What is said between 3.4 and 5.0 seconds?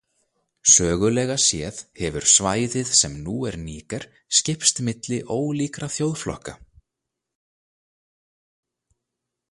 er Níger skipst